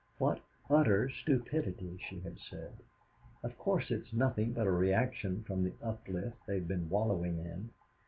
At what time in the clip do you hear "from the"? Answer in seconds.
5.43-5.73